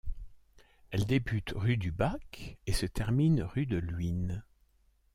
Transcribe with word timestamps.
Elle 0.89 1.05
débute 1.05 1.53
rue 1.55 1.77
du 1.77 1.91
Bac 1.91 2.57
et 2.65 2.73
se 2.73 2.87
termine 2.87 3.43
rue 3.43 3.67
de 3.67 3.77
Luynes. 3.77 4.43